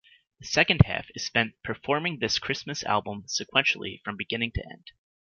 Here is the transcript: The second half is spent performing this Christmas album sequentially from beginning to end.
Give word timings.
The 0.39 0.47
second 0.47 0.81
half 0.87 1.09
is 1.13 1.27
spent 1.27 1.61
performing 1.63 2.17
this 2.17 2.39
Christmas 2.39 2.81
album 2.85 3.25
sequentially 3.27 4.01
from 4.03 4.17
beginning 4.17 4.51
to 4.53 4.65
end. 4.67 4.89